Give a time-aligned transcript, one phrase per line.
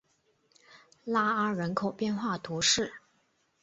[1.03, 2.91] 拉阿人口变化图示